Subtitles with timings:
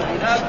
[0.00, 0.40] هناك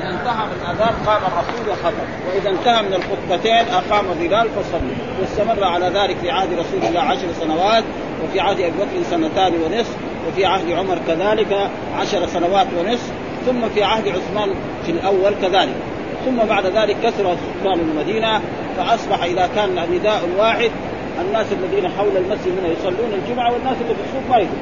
[0.00, 1.94] واذا انتهى من الاذان قام الرسول وخطب.
[2.26, 7.26] وإذا انتهى من الخطبتين أقام الظلال فصلى واستمر على ذلك في عهد رسول الله عشر
[7.40, 7.84] سنوات
[8.24, 9.96] وفي عهد أبي بكر سنتان ونصف
[10.28, 13.10] وفي عهد عمر كذلك عشر سنوات ونصف
[13.46, 14.54] ثم في عهد عثمان
[14.86, 15.74] في الأول كذلك.
[16.24, 18.40] ثم بعد ذلك كثر سكان المدينة
[18.76, 20.70] فأصبح إذا كان نداء واحد
[21.20, 24.60] الناس الذين حول المسجد هنا يصلون الجمعة والناس اللي في السوق ما يدرون.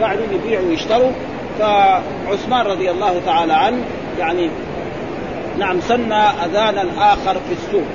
[0.00, 1.12] قاعدين يبيعوا ويشتروا.
[1.58, 3.84] فعثمان رضي الله تعالى عنه
[4.18, 4.50] يعني
[5.58, 7.86] نعم سن اذانا اخر في السوق.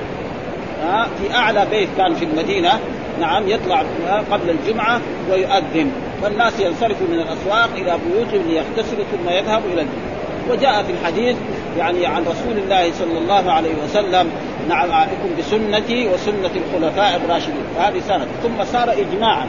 [1.20, 2.80] في أعلى بيت كان في المدينة
[3.20, 3.84] نعم يطلع
[4.32, 5.92] قبل الجمعة ويؤذن.
[6.22, 10.14] فالناس ينصرفوا من الأسواق إلى بيوتهم ليغتسلوا ثم يذهبوا إلى الجمعه
[10.50, 11.36] وجاء في الحديث
[11.78, 14.30] يعني عن رسول الله صلى الله عليه وسلم
[14.70, 17.64] نعم عليكم بسنتي وسنة الخلفاء الراشدين.
[17.78, 18.28] فهذه سنة.
[18.44, 19.46] ثم صار إجماعا.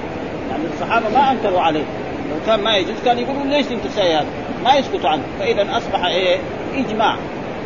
[0.50, 1.84] يعني الصحابة ما أنكروا عليه.
[2.46, 4.26] كان ما يجوز كان يقولوا ليش أنتم هذا؟
[4.64, 5.22] ما يسكتوا عنه.
[5.38, 6.38] فإذا أصبح إيه؟
[6.74, 7.16] إجماع.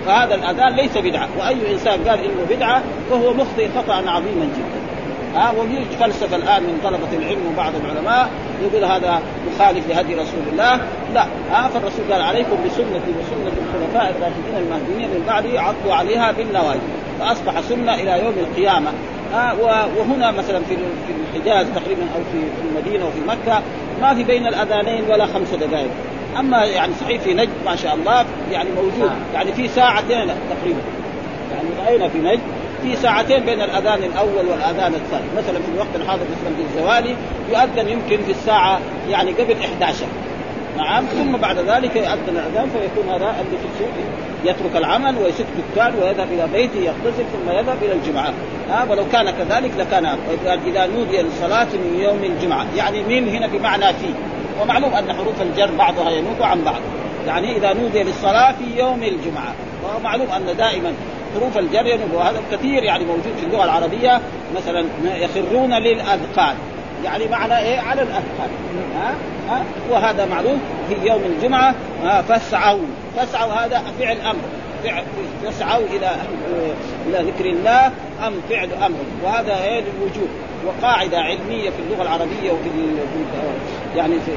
[0.07, 1.29] فهذا الأذان ليس بدعة.
[1.39, 4.79] وأي إنسان قال إنه بدعة فهو مخطئ خطأ عظيما جدا.
[5.35, 8.29] ها ويوجد فلسفة الآن من طلبة العلم وبعض العلماء
[8.63, 9.23] يقول هذا
[9.55, 10.81] مخالف لهدي رسول الله.
[11.15, 11.27] لا.
[11.51, 16.81] ها فالرسول قال عليكم بسنتي وسنة الخلفاء الراشدين المهديين من بعدي عضوا عليها بالنواجذ.
[17.21, 18.91] فأصبح سنة إلى يوم القيامة.
[19.35, 19.53] ها
[19.99, 23.63] وهنا مثلا في في الحجاز تقريبا أو في المدينة وفي مكة
[24.03, 25.91] ما في بين الأذانين ولا خمس دقائق.
[26.39, 29.11] أما يعني صحيح في نجد ما شاء الله يعني موجود.
[29.35, 30.81] يعني في ساعتين تقريبا.
[31.53, 32.41] يعني راينا في نجد؟
[32.83, 35.25] في ساعتين بين الأذان الأول والأذان الثاني.
[35.37, 37.17] مثلا في الوقت الحاضر مثلا في الزوالي
[37.51, 40.07] يؤذن يمكن في الساعة يعني قبل 11
[40.79, 43.93] نعم ثم بعد ذلك يؤذن الاذان فيكون هذا اللي في السوق
[44.45, 48.33] يترك العمل ويسك دكان ويذهب إلى بيته يغتسل ثم يذهب إلى الجمعة.
[48.71, 50.07] ها ولو كان كذلك لكان
[50.67, 52.67] اذا نودي للصلاه من يوم الجمعة.
[52.77, 54.07] يعني من هنا بمعنى في
[54.63, 56.81] ومعلوم أن حروف الجر بعضها ينوب عن بعض.
[57.27, 59.55] يعني إذا نودي للصلاة في يوم الجمعة.
[59.97, 60.93] ومعلوم أن دائما
[61.35, 64.21] حروف الجر ينوب وهذا كثير يعني موجود في اللغة العربية.
[64.57, 66.57] مثلا يخرون للأذقان.
[67.05, 68.51] يعني معنى إيه؟ على الأذقان.
[68.97, 69.15] ها
[69.49, 71.75] ها وهذا معلوم في يوم الجمعة
[72.29, 72.87] فاسعوا
[73.17, 74.41] فاسعوا هذا فعل أمر
[74.85, 75.03] فعل
[75.45, 76.11] يسعوا إلى
[77.07, 77.87] إلى ذكر الله
[78.27, 78.99] أم فعل أمر.
[79.25, 80.29] وهذا إيه للوجوب
[80.67, 82.71] وقاعدة علمية في اللغة العربية وفي
[83.97, 84.33] يعني في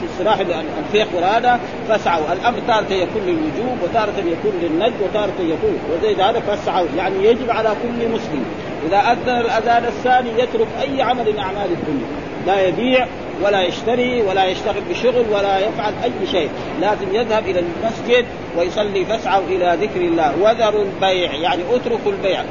[0.00, 0.38] في اصطلاح
[0.78, 2.32] الفقه وهذا فاسعوا.
[2.32, 6.86] الأمر تارة يكون للوجوب وتارة يكون للند وتارة يكون وزي هذا فاسعوا.
[6.96, 8.44] يعني يجب على كل مسلم
[8.88, 12.06] إذا اذن الاذان الثاني يترك أي عمل من أعمال الدنيا.
[12.46, 13.06] لا يبيع
[13.42, 16.50] ولا يشتري ولا يشتغل بشغل ولا يفعل أي شيء.
[16.80, 18.24] لازم يذهب إلى المسجد
[18.58, 20.34] ويصلي فاسعوا إلى ذكر الله.
[20.42, 22.42] وذروا البيع يعني اتركوا البيع.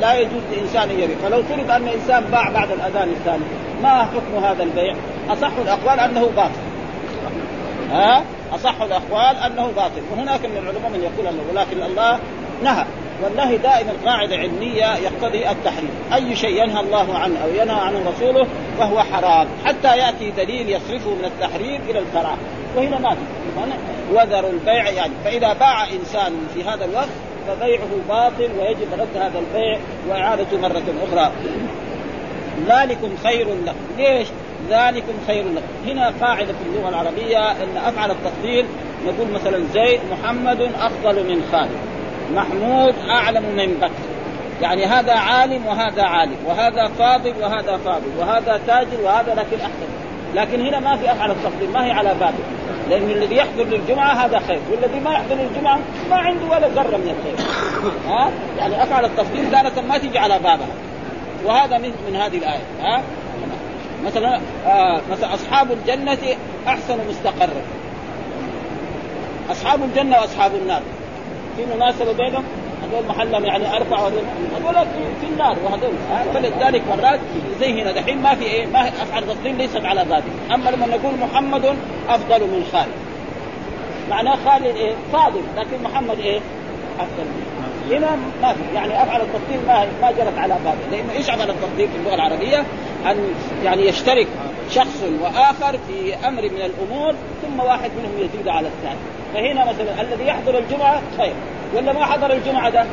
[0.00, 1.16] لا يجوز لإنسان يبيع.
[1.22, 3.44] فلو فرض أن إنسان باع بعد الأذان الثاني
[3.82, 4.94] ما حكم هذا البيع؟
[5.30, 6.60] أصح الأقوال أنه باطل.
[7.90, 8.24] ها
[8.54, 10.02] أصح الأقوال أنه باطل.
[10.12, 12.18] وهناك من العلماء من يقول أنه ولكن الله
[12.62, 12.84] نهى.
[13.22, 18.46] والنهي دائما قاعدة علمية يقتضي التحريم، أي شيء ينهى الله عنه أو ينهى عنه رسوله
[18.78, 22.38] فهو حرام، حتى يأتي دليل يصرفه من التحريم إلى الكراهه،
[22.76, 23.20] وهنا ما في.
[24.12, 25.12] وذروا البيع يعني.
[25.24, 27.08] فإذا باع إنسان في هذا الوقت
[27.48, 31.32] فبيعه باطل ويجب رد هذا البيع واعادته مرة أخرى.
[32.68, 34.28] ذلكم خير لكم، ليش؟
[34.70, 35.90] ذلكم خير لكم.
[35.90, 38.66] هنا قاعدة في اللغة العربية أن أفعل التفضيل.
[39.06, 41.97] نقول مثلا زيد محمد أفضل من خالد.
[42.34, 44.18] محمود أعلم من بكر.
[44.62, 49.88] يعني هذا عالم وهذا عالم وهذا فاضل وهذا فاضل وهذا تاجر وهذا لكن أحسن.
[50.34, 52.38] لكن هنا ما في أفعل التفضيل ما هي على بابه.
[52.90, 55.78] لأن الذي يحضر للجمعة هذا خير والذي ما يحضر للجمعة
[56.10, 57.46] ما عنده ولا ذرة من الخير.
[58.12, 60.74] ها؟ يعني أفعل التفضيل تارة ما تجي على بابها
[61.44, 62.62] وهذا من من هذه الآية.
[62.80, 63.02] ها؟
[64.04, 66.18] مثلا آه مثلا أصحاب الجنة
[66.66, 67.62] أحسن مستقرا.
[69.50, 70.82] أصحاب الجنة وأصحاب النار.
[71.58, 72.44] في مناسبه بينهم
[72.82, 74.18] هذول محلهم يعني وهذول
[74.56, 74.86] هذول
[75.20, 75.92] في النار وهذول.
[76.34, 77.20] فلذلك مرات
[77.60, 80.24] زي هنا دحين ما في إيه ما أفعل تفضيل ليست على ذلك.
[80.54, 81.76] أما لما نقول محمد
[82.08, 82.92] أفضل من خالد.
[84.10, 86.40] معناه خالد إيه فاضل لكن محمد إيه
[87.00, 87.26] أفضل
[87.90, 91.88] هنا ما في يعني أفعل التفضيل ما ما جرت على بابه لأنه إيش عمل التفضيل
[91.88, 92.58] في اللغة العربية؟
[93.06, 93.34] أن
[93.64, 94.26] يعني يشترك
[94.70, 98.98] شخص وآخر في أمر من الأمور ثم واحد منهم يزيد على الثاني.
[99.34, 101.32] فهنا مثلا الذي يحضر الجمعة خير
[101.76, 102.84] ولا ما حضر الجمعة ده؟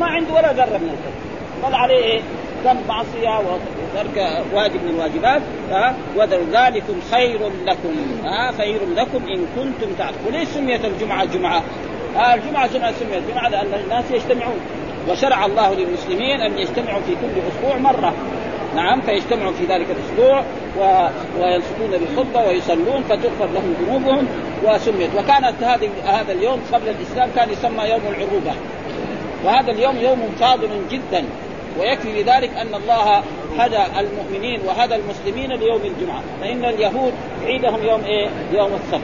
[0.00, 1.68] ما عنده ولا ذرة من الخير.
[1.68, 2.20] بل عليه إيه؟
[2.64, 9.92] ذنب معصية وترك واجب من الواجبات ها؟ وذلكم خير لكم ها؟ خير لكم إن كنتم
[9.98, 10.26] تعلمون.
[10.26, 11.62] وليش سميت الجمعة جمعة؟
[12.16, 14.60] آه الجمعة جمعة سميت جمعه لأن الناس يجتمعون.
[15.08, 18.14] وشرع الله للمسلمين أن يجتمعوا في كل أسبوع مرة.
[18.76, 20.42] نعم فيجتمعوا في ذلك الأسبوع
[20.78, 21.08] و...
[21.40, 24.26] وينصتون بالخطبة ويصلون فتغفر لهم ذنوبهم
[24.64, 25.10] وسميت.
[25.14, 28.52] وكانت هذه هذا اليوم قبل الإسلام كان يسمى يوم العروبة.
[29.44, 31.24] وهذا اليوم يوم فاضل جدا.
[31.78, 33.22] ويكفي بذلك أن الله
[33.58, 36.22] هدى المؤمنين وهدى المسلمين ليوم الجمعة.
[36.40, 37.12] فإن اليهود
[37.44, 39.00] عيدهم يوم إيه؟ يوم السبت.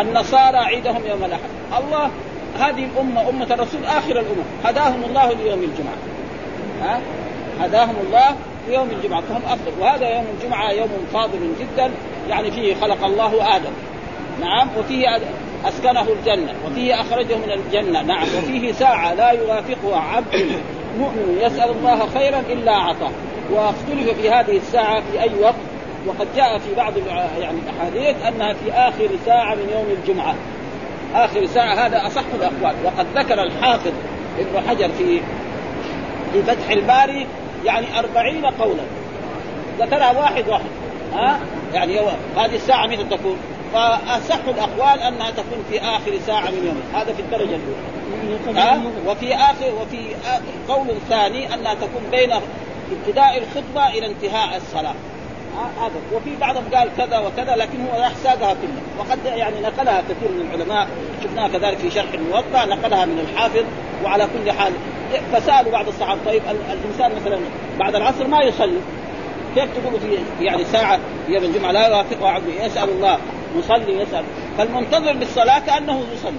[0.00, 1.82] النصارى عيدهم يوم الأحد.
[1.84, 2.10] الله
[2.58, 5.96] هذه الأمة أمة الرسول آخر الامم هداهم الله ليوم الجمعة.
[6.82, 7.00] ها؟
[7.60, 8.36] هداهم الله
[8.68, 9.72] ليوم الجمعة فهم أفضل.
[9.80, 11.90] وهذا يوم الجمعة يوم فاضل جدا
[12.28, 13.72] يعني فيه خلق الله آدم.
[14.40, 15.18] نعم وفيه
[15.64, 18.02] أسكنه الجنة وفيه أخرجه من الجنة.
[18.02, 20.60] نعم وفيه ساعة لا يوافقها عبد
[20.98, 23.10] مؤمن يسأل الله خيرا إلا أعطاه.
[23.52, 25.54] واختلف في هذه الساعة في أي وقت.
[26.06, 26.92] وقد جاء في بعض
[27.40, 30.34] يعني الأحاديث أنها في آخر ساعة من يوم الجمعة.
[31.14, 32.74] آخر ساعة هذا أصح الأقوال.
[32.84, 33.92] وقد ذكر الحافظ
[34.38, 35.20] ابن حجر في
[36.32, 37.26] في فتح الباري
[37.64, 38.82] يعني أربعين قولا.
[39.78, 40.70] ذكرها واحد واحد.
[41.12, 41.40] ها؟
[41.74, 42.00] يعني
[42.36, 43.36] هذه الساعة متى تكون؟
[43.72, 48.60] فأصح الأقوال أنها تكون في آخر ساعة من يوم هذا في الدرجة الأولى.
[48.60, 52.32] ها؟ وفي آخر وفي آخر قول ثاني أنها تكون بين
[52.92, 54.94] ابتداء الخطبة إلى انتهاء الصلاة.
[55.80, 58.82] هذا وفي بعضهم قال كذا وكذا لكن هو ساقها كلها.
[58.98, 60.88] وقد يعني نقلها كثير من العلماء.
[61.24, 63.64] شفناها كذلك في شرح الموطأ نقلها من الحافظ.
[64.04, 64.72] وعلى كل حال
[65.32, 67.38] فسألوا بعض الصحابة طيب الإنسان مثلا
[67.78, 68.80] بعد العصر ما يصلي؟
[69.54, 73.18] كيف تقول في يعني ساعة يوم الجمعة لا يوافقها عبد يسأل الله
[73.56, 74.24] مصلي يسأل.
[74.58, 76.38] فالمنتظر للصلاه كأنه يصلي.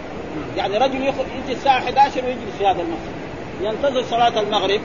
[0.58, 3.24] يعني رجل يجي الساعة 11 ويجلس في هذا المسجد.
[3.62, 4.82] ينتظر صلاة المغرب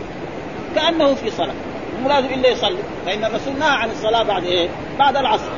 [0.75, 1.55] كأنه في صلاة.
[2.03, 4.69] مو لازم الا يصلي فإن الرسول نهى عن الصلاة بعد إيه؟
[4.99, 5.51] بعد العصر.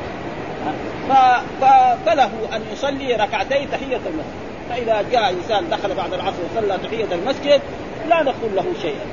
[2.05, 4.41] فله أن يصلي ركعتي تحية المسجد.
[4.69, 7.61] فإذا جاء إنسان دخل بعد العصر وصلى تحية المسجد
[8.09, 9.05] لا نقول له شيئا.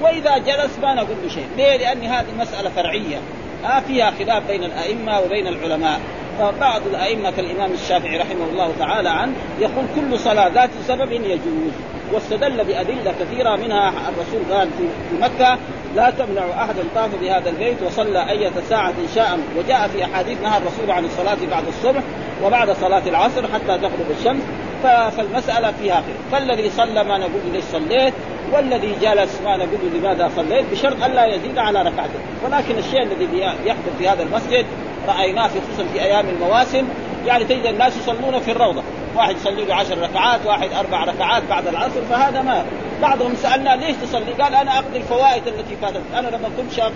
[0.00, 3.18] وإذا جلس ما نقول له شيء ليه؟ لأن هذه مسألة فرعية.
[3.64, 6.00] آه فيها خلاف بين الأئمة وبين العلماء.
[6.38, 11.72] فبعض الأئمة كالإمام الشافعي رحمه الله تعالى عنه يقول كل صلاة ذات سبب يجوز.
[12.12, 14.84] واستدل بأدلة كثيرة منها الرسول قال في
[15.20, 15.58] مكة
[15.96, 19.38] لا تمنع أحدا طاف بهذا البيت وصلى أية ساعة شاء.
[19.56, 22.02] وجاء في أحاديث نهى الرسول عن الصلاة بعد الصبح
[22.44, 24.42] وبعد صلاة العصر حتى تغرب الشمس.
[24.82, 26.14] فالمسألة فيها خير.
[26.32, 28.14] فالذي صلى ما نقول ليش صليت
[28.52, 33.98] والذي جلس ما نقول لماذا صليت بشرط الا يزيد على ركعتين ولكن الشيء الذي يحدث
[33.98, 34.66] في هذا المسجد
[35.08, 36.88] رأيناه خصوصا في أيام المواسم.
[37.26, 38.82] يعني تجد الناس يصلون في الروضة.
[39.16, 42.64] واحد يصلي له عشر ركعات واحد أربع ركعات بعد العصر فهذا ما
[43.02, 46.92] بعضهم سألنا ليش تصلي؟ قال أنا أقضي الفوائد التي فاتت أنا لما كنت شاب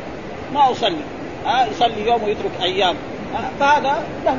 [0.54, 0.96] ما أصلي.
[1.46, 2.94] ها آه يصلي يوم ويترك أيام.
[3.34, 4.38] آه فهذا له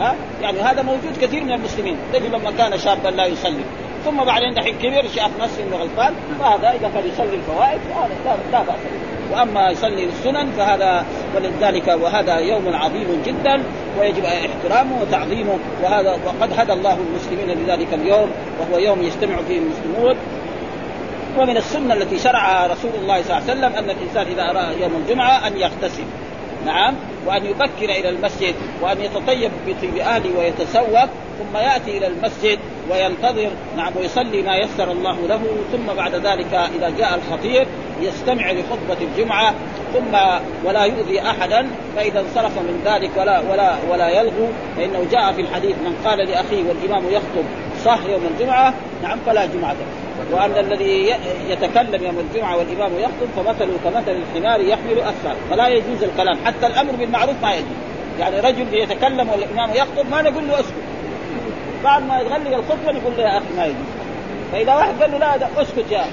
[0.00, 1.96] ها يعني هذا موجود كثير من المسلمين.
[2.12, 3.64] تجد لما كان شابا لا يصلي.
[4.04, 6.14] ثم بعدين دحين كبر شاف نفسه إنه غلطان.
[6.40, 8.80] فهذا إذا كان يصلي الفوائد فهذا لا, لا بأس
[9.32, 11.04] وأما يصلي السنن فهذا
[11.36, 13.62] ولذلك وهذا يوم عظيم جدا
[13.98, 15.58] ويجب احترامه وتعظيمه.
[15.82, 18.30] وهذا وقد هدى الله المسلمين لذلك اليوم
[18.60, 20.16] وهو يوم يجتمع فيه المسلمون.
[21.38, 25.02] ومن السنة التي شرعها رسول الله صلى الله عليه وسلم أن الإنسان إذا اراد يوم
[25.04, 26.04] الجمعة أن يغتسل.
[26.66, 26.94] نعم.
[27.26, 32.58] وأن يبكر إلى المسجد وأن يتطيب بطيب أهله ويتسوق ثم يأتي إلى المسجد
[32.90, 35.40] وينتظر نعم ويصلي ما يسر الله له
[35.72, 37.66] ثم بعد ذلك إذا جاء الخطيب
[38.00, 39.54] يستمع لخطبة الجمعة
[39.94, 40.16] ثم
[40.64, 41.66] ولا يؤذي أحدا
[41.96, 44.48] فإذا انصرف من ذلك ولا ولا ولا يلغو.
[44.76, 47.44] فإنه جاء في الحديث من قال لأخيه والإمام يخطب
[47.84, 49.76] صح يوم الجمعة نعم فلا جمعة.
[50.32, 51.14] وأن الذي
[51.48, 56.38] يتكلم يوم الجمعة والإمام يخطب فمثله كمثل الحمار يحمل اثقال فلا يجوز الكلام.
[56.44, 57.66] حتى الأمر بالمعروف ما يجوز.
[58.20, 60.74] يعني رجل يتكلم والإمام يخطب ما نقول له أسكت.
[61.84, 63.86] بعد ما يغلق الخطبة نقول له يا أخي ما يجوز.
[64.52, 66.04] فإذا واحد قال له لا أسكت يا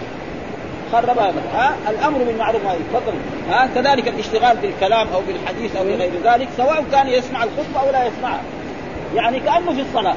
[0.91, 1.41] خرب هذا.
[1.53, 3.13] ها؟ الأمر بالمعروف ما تفضل.
[3.49, 8.05] ها؟ كذلك الاشتغال بالكلام أو بالحديث أو بغير ذلك سواء كان يسمع الخطبة أو لا
[8.05, 8.41] يسمعها.
[9.15, 10.15] يعني كأنه في الصلاة.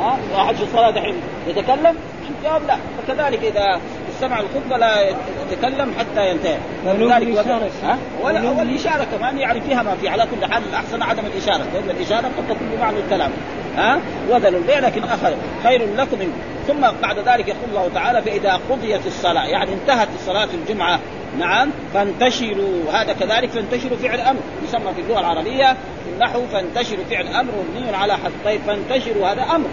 [0.00, 1.14] ها؟ واحد في الصلاة دحين
[1.48, 1.96] يتكلم؟
[2.30, 2.76] الجواب لا.
[2.98, 3.80] فكذلك إذا
[4.14, 5.14] استمع الخطبة لا
[5.50, 6.58] يتكلم حتى ينتهي.
[6.86, 7.38] ولذلك
[7.84, 11.64] ها؟ ولا والاشاره كمان يعني فيها ما في على كل حال الاحسن عدم الإشارة.
[11.74, 13.30] لأن الإشارة قد تكون بمعنى الكلام.
[13.76, 15.34] ها؟ وذل البيع لكن أخر.
[15.62, 16.18] خير لكم.
[16.66, 21.00] ثم بعد ذلك يقول الله تعالى فإذا قضيت الصلاة يعني انتهت صلاة الجمعة
[21.38, 27.26] نعم فانتشروا هذا كذلك فانتشروا فعل أمر يسمى في اللغة العربية في النحو فانتشروا فعل
[27.26, 29.68] أمر مبني على حد طيب فانتشروا هذا أمر.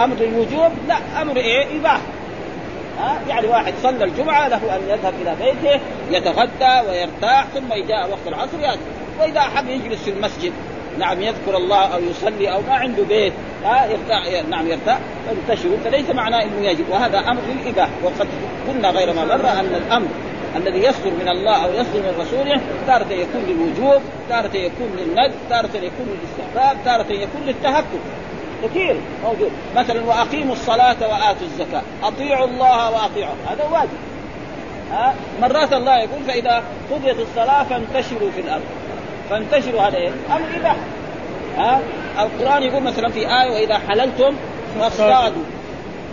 [0.00, 2.00] أمر للوجوب؟ لا أمر إيه؟ إباحة.
[2.98, 5.80] ها؟ يعني واحد صلى الجمعة له أن يذهب إلى بيته
[6.10, 8.80] يتغدى ويرتاح ثم جاء وقت العصر يأتي.
[9.20, 10.52] وإذا أحب يجلس في المسجد
[10.98, 13.32] نعم يذكر الله أو يصلي أو ما عنده بيت
[13.64, 17.90] ها؟ يرتاح نعم يرتاح فانتشروا فليس معناه إنه يجب وهذا أمر للإباحة.
[18.04, 18.26] وقد
[18.68, 20.08] قلنا غير ما مر أن الأمر
[20.56, 25.76] الذي يصدر من الله أو يصدر من رسوله تارة يكون للوجوب، تارة يكون للند، تارة
[25.76, 27.98] يكون للاستحباب، تارة يكون للتهكم.
[28.64, 29.50] كثير موجود.
[29.76, 31.82] مثلا وأقيموا الصلاة وآتوا الزكاة.
[32.02, 33.34] أطيعوا الله وأطيعوا.
[33.48, 33.98] هذا واجب.
[34.92, 38.62] ها؟ مرات الله يقول فإذا قضيت الصلاة فانتشروا في الأرض.
[39.30, 40.76] فانتشروا هذا إيه؟ أمر اباحه
[41.56, 41.80] ها؟
[42.18, 44.36] القرآن يقول مثلا في آية وإذا حللتم
[44.80, 45.42] فاصطادوا.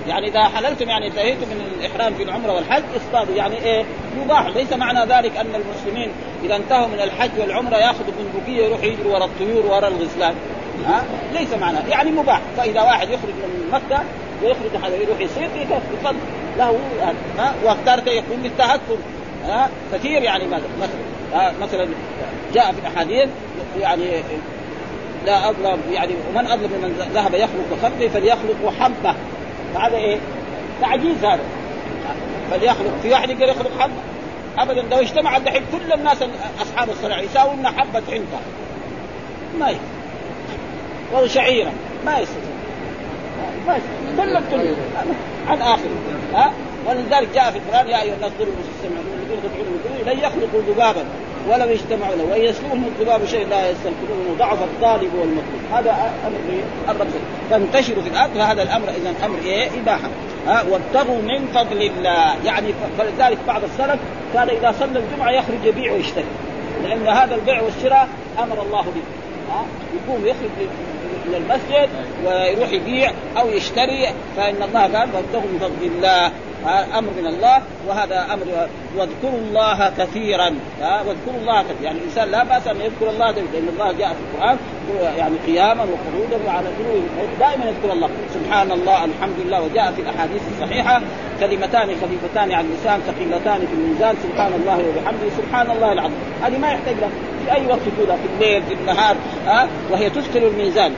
[0.07, 3.83] يعني إذا حللتم يعني انتهيتم من الإحرام في العمرة والحج اصطادوا يعني إيه؟
[4.21, 6.11] يباح ليس معنى ذلك أن المسلمين
[6.43, 10.35] إذا انتهوا من الحج والعمرة ياخذوا بندقيه يروح يجري وراء الطيور وراء الغزلان.
[10.87, 11.77] ها؟ ليس معنى.
[11.89, 12.41] يعني مباح.
[12.57, 14.03] فإذا واحد يخرج من مكة
[14.43, 16.15] ويخرج هذا يروح يصير يتفضل
[16.57, 16.79] له
[17.37, 18.97] ها؟ واختار يكون للتهكم
[19.47, 21.87] ها؟ كثير يعني مثلا مثلا
[22.53, 23.29] جاء في الأحاديث
[23.79, 24.03] يعني
[25.25, 29.15] لا أظلم يعني ومن أظلم من ذهب يخلق خلقه فليخلق حبة.
[29.73, 30.17] فهذا إيه؟
[30.81, 31.43] تعجيز هذا.
[32.51, 33.93] فليخلق في واحد يقدر يخلق حبة؟
[34.57, 34.81] ابدا.
[34.81, 36.17] لو اجتمع الدحين كل الناس
[36.61, 38.39] أصحاب الصناعه يساوون حبة حنطه
[39.59, 39.87] ما يستطيع
[41.13, 41.71] ولا شعيرا
[42.05, 42.53] ما يستطيع
[43.67, 44.75] ما يستطيع كلهم كلهم
[45.47, 45.97] عن اخره
[46.33, 46.53] ها؟
[46.87, 51.05] ولذلك جاء في القرآن يا أيها الناس ضربوا المستمعون الذين تدعون من لن يخلقوا ذبابا.
[51.49, 52.23] ولو اجتمعوا له.
[52.23, 55.61] وإن يسلبهم الذباب شيء لا يستنقذونه ضعف الطالب والمطلوب.
[55.73, 57.07] هذا أمر الرب
[57.49, 58.33] فانتشروا في الأرض.
[58.33, 60.09] فهذا الأمر إذا أمر إيه؟ إباحة.
[60.47, 62.35] ها؟ وابتغوا من فضل الله.
[62.45, 63.99] يعني فلذلك بعض السلف
[64.33, 66.25] كان إذا صلى الجمعة يخرج يبيع ويشتري.
[66.83, 68.07] لأن هذا البيع والشراء
[68.39, 69.03] أمر الله به.
[69.53, 70.49] ها؟ يقوم يخرج
[71.25, 71.89] من المسجد
[72.25, 76.31] ويروح يبيع أو يشتري فإن الله قال وابتغوا من فضل الله
[76.97, 80.55] أمر من الله وهذا أمر واذكروا الله كثيرا.
[80.81, 81.83] واذكروا الله كثيرا.
[81.83, 84.57] يعني الإنسان لا بأس أن يذكر الله لأن الله جاء في القرآن
[85.17, 87.03] يعني قياما وقعودا وعلى جنوب
[87.39, 88.09] دائما يذكر الله.
[88.33, 91.01] سبحان الله الحمد لله وجاء في الأحاديث الصحيحة
[91.39, 96.17] كلمتان خفيفتان على اللسان ثقيلتان في الميزان سبحان الله وبحمده سبحان الله العظيم.
[96.43, 97.09] هذه ما يحتاج لها.
[97.45, 99.15] في أي وقت تقولها في الليل في النهار
[99.45, 100.93] ها وهي تثقل الميزان.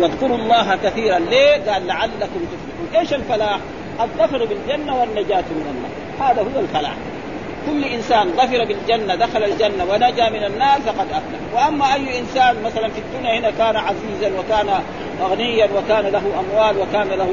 [0.00, 3.58] واذكروا الله كثيرا ليه؟ قال لعلكم تفلحون، إيش الفلاح؟
[4.00, 6.94] الظفر بالجنة والنجاة من النار، هذا هو الفلاح.
[7.66, 12.88] كل إنسان ظفر بالجنة دخل الجنة ونجا من النار فقد أفلح، وأما أي إنسان مثلا
[12.88, 14.80] في الدنيا هنا كان عزيزا وكان
[15.22, 17.32] غنيا وكان له أموال وكان له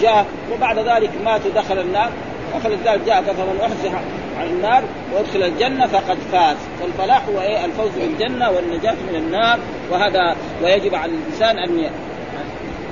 [0.00, 2.10] جاه وبعد ذلك مات ودخل النار
[2.58, 4.00] فلذلك جاء فمن احزح
[4.38, 4.82] عن النار
[5.14, 6.56] وأدخل الجنة فقد فاز.
[6.80, 9.58] فالفلاح هو إيه؟ الفوز بالجنة والنجاة من النار
[9.90, 11.90] وهذا ويجب على الإنسان أن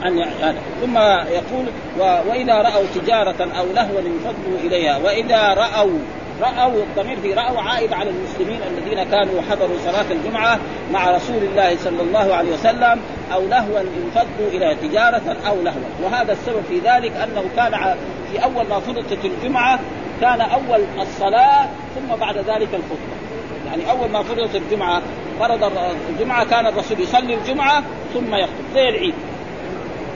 [0.06, 0.98] أن هذا ثم
[1.32, 1.66] يقول
[1.98, 2.02] و...
[2.30, 5.98] وإذا رأوا تجارة أو لهوا انفضوا إليها وإذا رأوا
[6.40, 10.58] رأوا الضمير في رأوا عائد على المسلمين الذين كانوا حضروا صلاة الجمعة
[10.92, 13.00] مع رسول الله صلى الله عليه وسلم
[13.32, 15.82] أو لهوا انفضوا إلى تجارة أو لهوا.
[16.02, 17.96] وهذا السبب في ذلك أنه كان
[18.32, 19.78] في أول ما فرضت الجمعة
[20.20, 23.20] كان أول الصلاة ثم بعد ذلك الخطبة.
[23.66, 25.02] يعني أول ما فرضت الجمعة
[25.40, 25.72] فرض
[26.08, 27.82] الجمعة كان الرسول يصلي الجمعة
[28.14, 28.64] ثم يخطب.
[28.74, 29.14] زي العيد.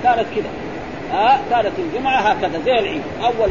[0.03, 0.51] كانت كذا
[1.13, 3.03] ها كانت الجمعة هكذا زي العيد.
[3.25, 3.51] أول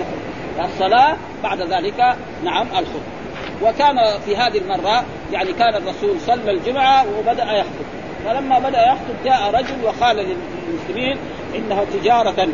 [0.60, 3.24] الصلاة بعد ذلك نعم الخطبة
[3.64, 3.96] وكان
[4.26, 7.86] في هذه المرة يعني كان الرسول صلى الجمعة وبدأ يخطب.
[8.26, 11.18] فلما بدأ يخطب جاء رجل وقال للمسلمين
[11.56, 12.48] إنه تجارة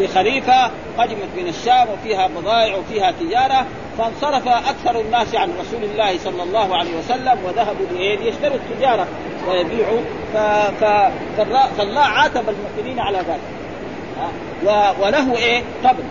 [0.00, 3.66] لخليفة قدمت من الشام وفيها بضائع وفيها تجارة
[3.98, 9.06] فانصرف أكثر الناس عن رسول الله صلى الله عليه وسلم وذهبوا ليشتروا التجارة
[9.48, 10.00] ويبيعوا.
[11.78, 13.56] فالله عاتب المؤمنين على ذلك.
[15.00, 16.02] وله إيه؟ قبل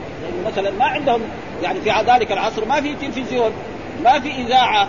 [0.46, 1.22] مثلا ما عندهم
[1.64, 3.52] يعني في ذلك العصر ما في تلفزيون
[4.04, 4.88] ما في إذاعة.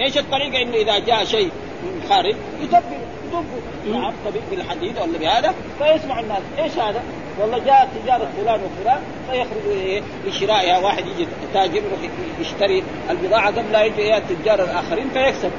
[0.00, 1.50] إيش الطريقة إنه إذا جاء شيء
[1.82, 7.02] من خارج يدبر يدبر نعم طبيب بالحديد ولا بهذا فيسمع الناس إيش هذا؟
[7.40, 9.00] والله جاء تجارة فلان وفلان
[9.30, 15.50] فيخرج إيه لشرائها واحد يجي تاجر يروح يشتري البضاعة قبل لا يجي التجار الآخرين فيكسب.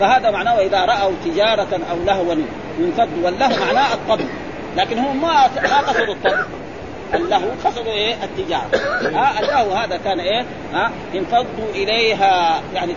[0.00, 2.34] فهذا معناه واذا رأوا تجارة أو لهوا
[2.78, 4.24] ينفض واللهو معناه الطبع
[4.76, 6.44] لكن هم ما ما قصدوا الطبع
[7.14, 8.68] اللهو قصدوا إيه؟ التجارة.
[9.02, 12.92] ها اللهو هذا كان إيه؟ ها انفضوا إليها يعني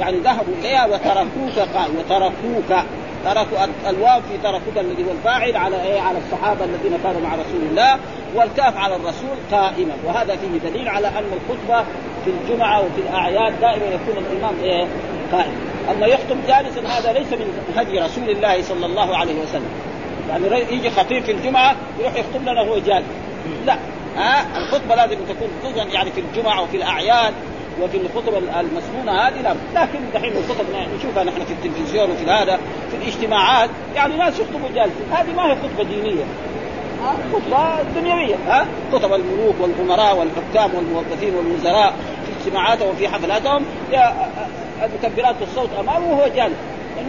[0.00, 2.84] يعني ذهبوا إليها وتركوك قال وتركوك.
[3.24, 7.60] تركوا الواو في تركوك الذي هو الفاعل على إيه؟ على الصحابة الذين كانوا مع رسول
[7.70, 7.96] الله
[8.34, 9.94] والكاف على الرسول قائما.
[10.06, 11.84] وهذا فيه دليل على أن الخطبة
[12.24, 14.86] في الجمعة وفي الأعياد دائما يكون الإمام إيه؟
[15.32, 15.52] قائم.
[15.90, 19.70] أما يخطب جالسا هذا ليس من هدي رسول الله صلى الله عليه وسلم.
[20.30, 23.06] يعني يجي خطيب في الجمعة يروح يخطب لنا وهو جالس.
[23.66, 23.76] لا
[24.16, 27.34] ها الخطبة لازم تكون خصوصا يعني في الجمعة وفي الأعياد
[27.82, 30.64] وفي الخطب المسنونه هذه لا لكن دحين الخطب
[30.98, 32.56] نشوفها نحن في التلفزيون وفي هذا
[32.90, 36.24] في الاجتماعات يعني ناس يخطبوا جالسين هذه ما هي خطبة دينية.
[37.32, 41.94] خطبة دنيوية ها خطب الملوك والأمراء والحكام والموظفين والوزراء
[42.26, 43.64] في اجتماعاتهم وفي حفلاتهم
[44.82, 46.56] المكبرات الصوت أمامه وهو جالس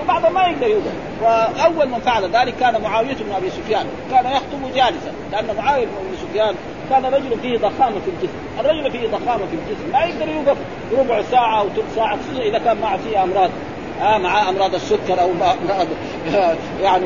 [0.01, 4.73] وبعضهم ما يقدر يوقف وأول من فعل ذلك كان معاوية بن أبي سفيان كان يخطب
[4.75, 5.87] جالسا لأن معاوية
[6.31, 6.55] سفيان
[6.89, 9.91] كان رجل فيه ضخامة في الجسم، الرجل فيه ضخامة في الجسم.
[9.93, 10.57] ما يقدر يوقف
[10.99, 13.49] ربع ساعة أو ثلث ساعة خصوصا إذا كان معه فيه أمراض.
[14.01, 15.87] آه مع أمراض السكر أو امراض
[16.81, 17.05] يعني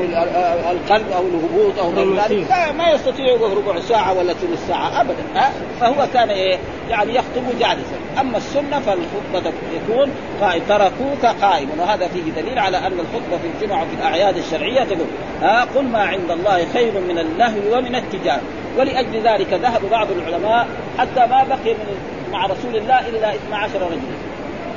[0.70, 2.46] القلب أو الهبوط أو غير ذلك.
[2.78, 5.22] ما يستطيع ربع ساعة ولا ثلث ساعة ابدا.
[5.36, 5.50] آه
[5.80, 6.58] فهو كان إيه؟
[6.90, 8.20] يعني يخطب جالسا.
[8.20, 10.10] أما السنة فالخطبة يكون
[10.40, 11.72] قائم تركوك قائما.
[11.80, 15.06] وهذا فيه دليل على أن الخطبة في الجمعة وفي الأعياد الشرعية تقول
[15.42, 18.42] ها آه قل ما عند الله خير من اللهو ومن التجارة.
[18.78, 21.96] ولأجل ذلك ذهب بعض العلماء حتى ما بقي من
[22.32, 24.16] مع رسول الله إلا 12 رجلا.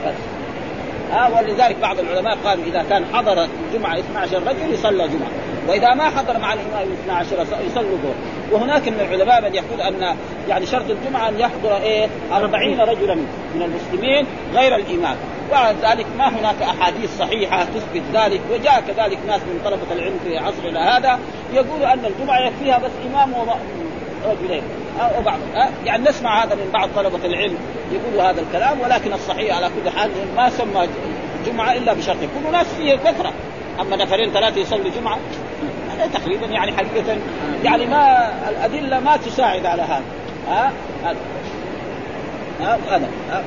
[0.06, 0.39] بس.
[1.12, 5.30] ها ولذلك بعض العلماء قالوا إذا كان حضر الجمعة 12 رجل يصلى جمعة
[5.68, 7.36] وإذا ما حضر مع الإمام 12
[7.68, 8.16] يصلوا ظهر
[8.52, 10.16] وهناك من العلماء من يقول أن
[10.50, 13.16] يعني شرط الجمعة أن يحضر إيه 40 رجلا
[13.56, 15.16] من المسلمين غير الإمام.
[15.52, 20.38] وعلى ذلك ما هناك أحاديث صحيحة تثبت ذلك وجاء كذلك ناس من طلبة العلم في
[20.38, 21.20] عصرنا هذا
[21.54, 23.34] يقولوا أن الجمعة يكفيها بس إمام
[24.26, 24.64] رجلين
[25.18, 25.40] وبعض
[25.86, 27.58] يعني نسمع هذا من بعض طلبة العلم
[27.92, 30.88] يقولوا هذا الكلام ولكن الصحيح على كل حال ما سمى
[31.46, 33.34] جمعة إلا بشرط يكونوا ناس فيه كثره
[33.80, 35.18] أما نفرين ثلاثة يصلي جمعة
[36.00, 37.18] هذا تقريبا يعني حقيقة.
[37.64, 40.04] يعني ما الأدلة ما تساعد على هذا.
[40.48, 40.72] ها
[41.04, 41.18] هذا.
[42.90, 43.44] هذا.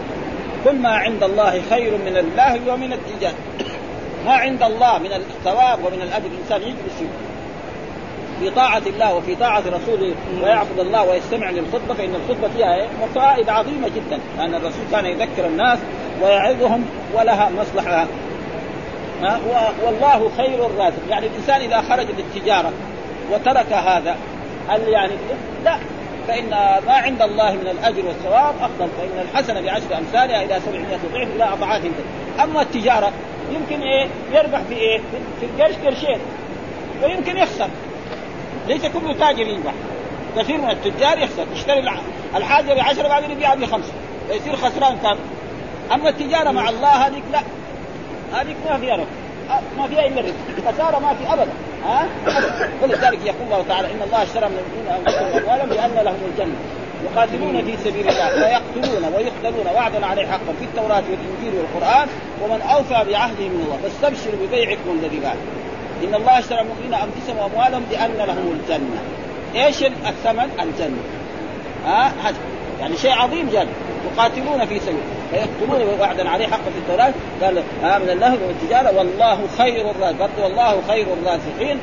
[0.64, 3.35] كل ما عند الله خير من الله ومن التجارة.
[4.26, 6.26] ما عند الله من الثواب ومن الأجر.
[6.26, 7.02] الانسان يجلس
[8.41, 13.49] في طاعة الله وفي طاعة رسوله ويعبد الله ويستمع للخطبة فإن الخطبة فيها إيه؟ فوائد
[13.49, 14.19] عظيمة جدا.
[14.39, 15.79] لأن الرسول كان يذكر الناس
[16.23, 16.85] ويعظهم
[17.15, 18.07] ولها مصلحة.
[19.23, 19.41] ها؟
[19.85, 21.03] والله خير الرازق.
[21.11, 22.73] يعني الإنسان إذا خرج للتجارة
[23.33, 24.17] وترك هذا
[24.69, 25.12] هل يعني؟
[25.65, 25.77] لا.
[26.29, 26.51] فإن
[26.87, 28.89] ما عند الله من الأجر والثواب أفضل.
[28.99, 31.83] فإن الحسنة بعشر أمثالها إلى 700 ضعف إلى أضعاف
[32.43, 33.12] أما التجارة
[33.53, 35.01] يمكن إيه؟ يربح في إيه؟
[35.41, 36.19] في القرش قرشين.
[37.03, 37.69] ويمكن يخسر.
[38.73, 39.73] ليس كل تاجر ينجح
[40.37, 41.47] كثير من التجار يخسر.
[41.55, 41.91] يشتري
[42.37, 43.93] الحاجة ب 10 بعدين يبيعها بخمسة.
[44.28, 45.17] فيصير خسران كم
[45.95, 47.41] أما التجارة مع الله هذيك لا.
[48.32, 49.06] هذيك ما فيها ربح.
[49.78, 51.52] ما فيها إلا الرزق خسارة ما في أبدا.
[51.85, 52.06] ها؟
[52.82, 56.56] ولذلك يقول الله تعالى إن الله اشترى من المؤمنين انفسهم واموالهم بأن لهم الجنة.
[57.04, 59.67] يقاتلون في سبيل الله ويقتلون ويقتلون.
[59.75, 62.08] وعدا عليه حقا في التوراة والإنجيل والقرآن.
[62.43, 65.37] ومن أوفى بعهده من الله فاستبشروا ببيعكم الذي بعد.
[66.04, 69.02] إن الله اشترى المؤمنين أنفسهم وأموالهم بأن لهم الجنة.
[69.54, 71.02] إيش الثمن؟ الجنة.
[71.86, 72.36] ها؟ هذا.
[72.80, 73.67] يعني شيء عظيم جدا
[74.12, 75.02] يقاتلون في سبيل.
[75.30, 77.12] فيقتلون وعدا عليه حقا في التوراة.
[77.43, 78.99] قال ها من اللهو والتجارة.
[78.99, 81.78] والله خير الرازقين برضه والله خير الرازقين.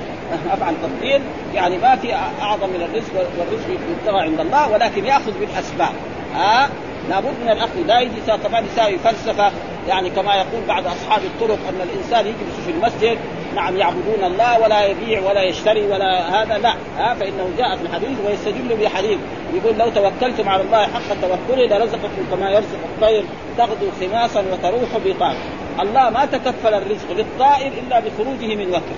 [0.52, 1.22] أفعل تفضيل.
[1.56, 5.94] يعني ما في أعظم من الرزق والرزق يبتغى عند الله ولكن يأخذ بالأسباب.
[6.36, 6.70] ها؟
[7.10, 7.80] لابد من الأخذ.
[7.88, 9.52] لا يجي طبعا يساوي فلسفه
[9.88, 13.18] يعني كما يقول بعض أصحاب الطرق أن الإنسان يجلس في المسجد
[13.60, 16.74] نعم يعبدون الله ولا يبيع ولا يشتري ولا هذا لا.
[16.98, 19.18] ها فإنه جاء في الحديث ويستدل بحديث.
[19.54, 23.24] يقول لو توكلتم على الله حق التوكل لرزقكم كما يرزق الطير
[23.58, 25.36] تغدو خماصا وتروح بطان
[25.80, 28.98] الله ما تكفل الرزق للطائر إلا بخروجه من وكر.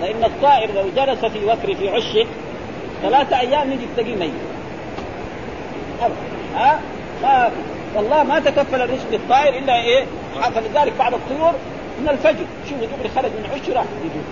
[0.00, 2.26] فإن الطائر لو جلس في وكر في عشه
[3.02, 4.32] ثلاثة أيام يجي تلاقيه ميت.
[6.56, 6.80] ها؟
[7.22, 7.50] ما
[7.96, 10.04] والله ما تكفل الرزق للطائر إلا إيه؟
[10.54, 11.52] فلذلك بعض الطيور
[12.00, 12.44] من الفجر.
[12.68, 14.24] شوف يقول خرج من عش راح يجوز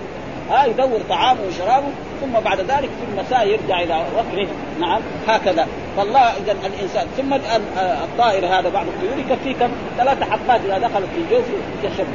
[0.51, 1.89] ها يدور طعامه وشرابه
[2.21, 4.49] ثم بعد ذلك في المساء يرجع إلى وكره
[4.81, 5.67] نعم هكذا.
[5.97, 7.35] فالله اذا الإنسان ثم
[7.79, 11.53] الطائر هذا بعض الطيور يكفيه كم؟ ثلاث حبات إذا دخلت في جوفه
[11.85, 12.07] يشرب.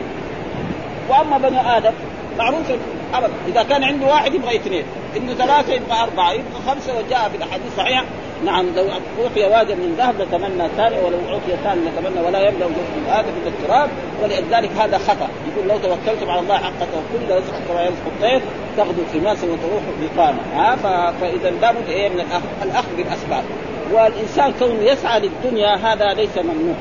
[1.10, 1.94] وأما بني آدم
[2.38, 2.72] معروف
[3.14, 7.38] ابدا إذا كان عنده واحد يبغى اثنين عنده ثلاثة يبغى أربعة يبغى خمسة وجاء في
[7.38, 8.04] الاحاديث صحيحة
[8.46, 8.84] نعم لو
[9.24, 13.48] اعطي وادي من ذهب لتمنى ثاني ولو اعطي ثاني لتمنى ولا يملا جزء آدم الا
[13.48, 13.90] التراب
[14.24, 15.28] ولذلك هذا خطأ.
[15.48, 18.42] يقول لو توكلتم على الله حق توكل لرزقك كما يرزق الطير
[18.78, 20.76] تغدو خماسا وتروح بطانا ها
[21.22, 23.44] فإذا لابد إيه من الاخذ الأخذ بالأسباب.
[23.92, 26.76] والإنسان كونه يسعى للدنيا هذا ليس ممنوع.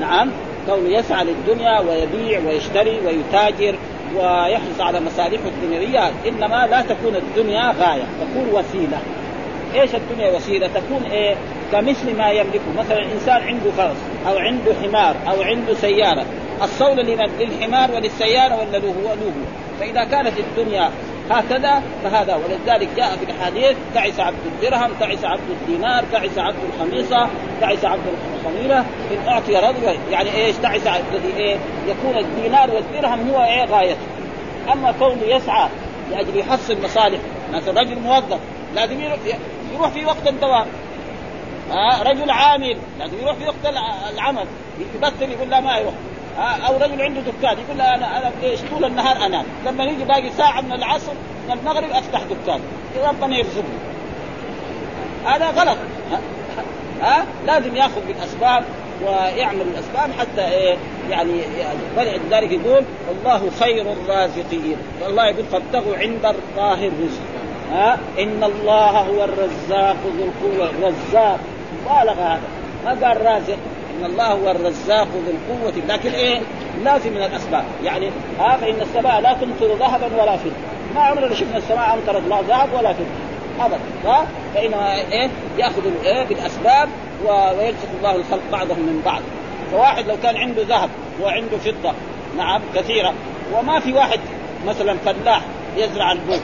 [0.00, 0.30] نعم
[0.66, 3.74] كونه يسعى للدنيا ويبيع ويشتري ويتاجر
[4.16, 8.02] ويحرص على مصالحه الدنيوية إنما لا تكون الدنيا غاية.
[8.20, 8.98] تكون وسيلة.
[9.74, 11.36] إيش الدنيا وسيله تكون إيه؟
[11.72, 12.72] كمثل ما يملكه.
[12.78, 13.96] مثلا إنسان عنده فرس
[14.28, 16.24] أو عنده حمار أو عنده سيارة.
[16.62, 16.96] الصول
[17.40, 19.32] للحمار وللسيارة ولا له؟ هو له.
[19.80, 20.90] فإذا كانت الدنيا
[21.30, 27.28] هكذا فهذا ولذلك جاء في الحديث تعس عبد الدرهم تعس عبد الدينار تعس عبد الخميصة
[27.60, 28.02] تعس عبد
[28.34, 28.84] الخميرة.
[29.10, 31.56] إن أعطي رضي يعني إيش؟ تعس الذي إيه
[31.88, 34.00] يكون الدينار والدرهم هو إيه؟ غايته
[34.72, 35.68] أما كونه يسعى
[36.10, 37.18] لأجل يحصل مصالح
[37.52, 38.38] مثلا رجل موظف
[38.74, 39.00] لازم
[39.80, 40.66] يروح في وقت الدوام.
[41.72, 43.74] آه رجل عامل لازم يروح في وقت
[44.14, 44.46] العمل.
[44.94, 45.94] يبطل يقول لا ما يروح.
[46.38, 50.30] أو رجل عنده دكان يقول لا أنا أنا إيش طول النهار انام لما يجي باقي
[50.30, 51.12] ساعة من العصر
[51.48, 52.60] من المغرب أفتح دكان.
[53.08, 53.78] ربنا يرزقني.
[55.26, 55.78] هذا غلط.
[57.02, 58.64] ها؟ لازم يأخذ بالأسباب
[59.04, 60.76] ويعمل الأسباب حتى إيه
[61.10, 61.42] يعني
[61.96, 64.76] فلذلك يقول الله خير الرازقين.
[65.02, 67.39] والله يقول فابتغوا عند الله الرزق.
[67.70, 70.70] ها؟ إن الله هو الرزاق ذو القوة.
[70.70, 71.38] الرزاق.
[71.84, 72.40] بالغ هذا.
[72.84, 73.56] ما قال رازق.
[73.98, 75.82] إن الله هو الرزاق ذو القوة.
[75.88, 76.40] لكن إيه؟
[76.84, 77.64] لازم من الأسباب.
[77.84, 80.52] يعني ها؟ فإن السماء لا تمطر ذهبا ولا فضة.
[80.94, 83.06] ما عمرنا شفنا السماء أمطرت لا ذهب ولا فضة.
[83.60, 83.78] ابدا.
[84.54, 85.28] فإنما إيه؟
[85.58, 86.88] يأخذ إيه؟ بالأسباب
[87.24, 89.22] ويرزق الله الخلق بعضهم من بعض.
[89.72, 90.90] فواحد لو كان عنده ذهب
[91.22, 91.92] وعنده فضة.
[92.36, 93.14] نعم كثيرة.
[93.54, 94.20] وما في واحد
[94.66, 95.40] مثلا فلاح
[95.76, 96.40] يزرع البوق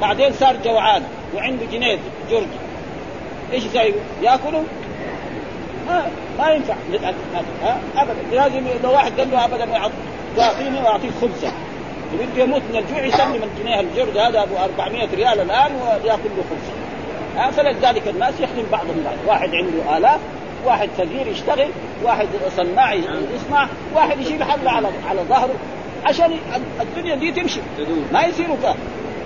[0.00, 1.02] بعدين صار جوعان
[1.34, 1.98] وعنده جنيه
[2.30, 2.46] جرج.
[3.52, 4.64] إيش يسوي؟ ياكله؟
[5.86, 6.06] ما,
[6.38, 6.74] ما ينفع.
[7.62, 8.14] ها ابدا.
[8.32, 9.90] لازم لو واحد قال له ابدا
[10.36, 11.52] تعطيني واعطيك خبزة.
[12.14, 16.72] يريد يموت من الجوع يسلم الجنيه الجرد هذا أبو 400 ريال الآن ويأكل له خبزة.
[17.36, 20.20] ها فلذلك الناس يخدم بعضهم بعض واحد عنده آلاف
[20.64, 21.68] واحد فقير يشتغل
[22.02, 25.54] واحد صناع يصنع واحد يشيل حله على على ظهره
[26.04, 26.38] عشان
[26.80, 27.60] الدنيا دي تمشي.
[28.12, 28.78] ما يصير كافر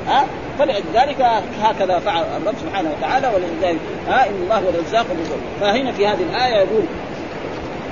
[0.09, 0.27] ها؟
[0.59, 5.07] فلذلك هكذا فعل الرب سبحانه وتعالى ولذلك ها إن الله هو الرزاق
[5.61, 6.85] فهنا في هذه الآية يقول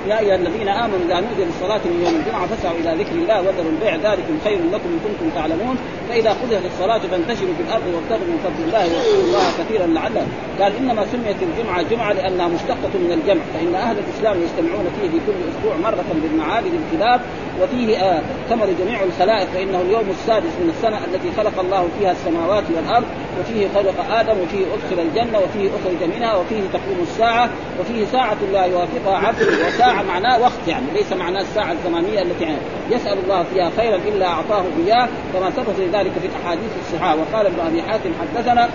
[0.07, 3.71] يا أيها الذين آمنوا إذا نودي للصلاة من يوم الجمعة فاسعوا إلى ذكر الله وذروا
[3.71, 3.95] البيع.
[3.95, 5.77] ذلكم خير لكم إن كنتم تعلمون.
[6.09, 10.27] فإذا قضيت الصلاه فانتشروا في الأرض وابتغوا من فضل الله واذكروا الله كثيرا لعلهم.
[10.59, 15.19] قال إنما سميت الجمعة جمعه لأنها مشتقة من الجمع فإن أهل الإسلام يجتمعون فيه في
[15.25, 17.21] كل أسبوع مرة بالمعابد الكتاب
[17.61, 22.63] وفيه آه ثمر جميع الخلائق فإنه اليوم السادس من السنة التي خلق الله فيها السماوات
[22.75, 23.05] والأرض
[23.39, 28.65] وفيه خلق آدم وفيه أدخل الجنة وفيه أخرج منها وفيه تقوم الساعة وفيه ساعة لا
[28.65, 32.57] يوافقها عبد وساعة معناه وقت يعني ليس معناه الساعة الزمانية التي يعني
[32.91, 37.59] يسأل الله فيها خيرا إلا أعطاه إياه كما ثبت ذلك في الأحاديث الصحاح وقال ابن
[37.59, 38.69] أبي حاتم حدثنا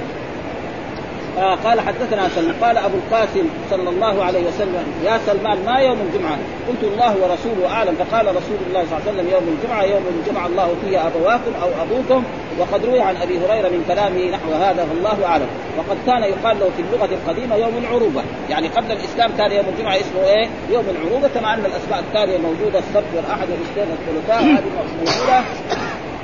[1.38, 5.98] آه قال حدثنا سلمان قال أبو القاسم صلى الله عليه وسلم يا سلمان ما يوم
[6.01, 10.03] الجمعة؟ قلت الله ورسوله أعلم فقال رسول الله صلى الله عليه وسلم يوم الجمعة يوم
[10.18, 12.24] الجمعه الله فيه أبواكم أو أبوكم
[12.59, 15.46] وقد روي عن أبي هريرة من كلامه نحو هذا والله أعلم
[15.79, 19.94] وقد كان يقال له في اللغة القديمة يوم العروبة يعني قبل الإسلام كان يوم الجمعة
[19.96, 25.44] اسمه إيه؟ يوم العروبة كما أن الأسماء التاليه موجودة السبت والأحد والاثنين والثلاثاء هذه موجودة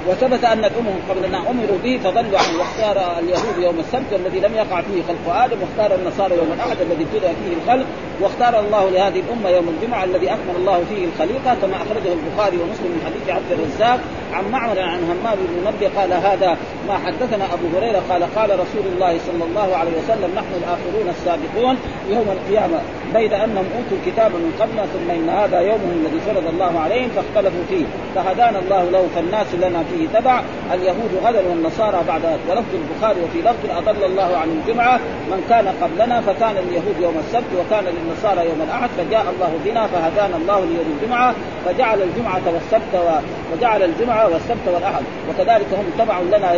[0.08, 4.54] وثبت أن الامم قبل ان أمروا به فضلوا عنه واختار اليهود يوم السبت الذي لم
[4.54, 7.86] يقع فيه خلق آدم واختار النصارى يوم الأحد الذي ابتدأ فيه الخلق
[8.20, 12.90] واختار الله لهذه الأمة يوم الجمعة الذي أكمل الله فيه الخليقة كما أخرجه البخاري ومسلم
[12.94, 14.00] من حديث عبد الرزاق
[14.32, 16.56] عن معمر عن همام بن منبه قال هذا
[16.88, 21.76] ما حدثنا أبو هريرة قال قال رسول الله صلى الله عليه وسلم نحن الآخرون السابقون
[22.08, 22.80] يوم القيامة
[23.14, 27.64] بيد أنهم أوتوا الكتاب من قبلنا ثم إن هذا يومهم الذي فرض الله عليهم فاختلفوا
[27.68, 30.42] فيه فهدانا الله له فالناس لنا فيه تبع
[30.74, 34.96] اليهود غدا والنصارى بعد ولفظ البخاري وفي لفظ أضل الله عن الجمعة
[35.30, 40.36] من كان قبلنا فكان اليهود يوم السبت وكان للنصارى يوم الأحد فجاء الله بنا فهدانا
[40.36, 41.34] الله ليوم الجمعة
[41.66, 43.20] فجعل الجمعة والسبت
[43.52, 45.02] وجعل الجمعة والسبت والأحد.
[45.28, 46.52] وكذلك هم تبع لنا